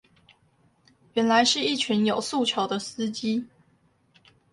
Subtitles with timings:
[1.13, 3.45] 原來是一群有訴求的司機